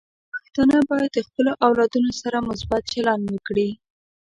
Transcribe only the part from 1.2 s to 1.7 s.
خپلو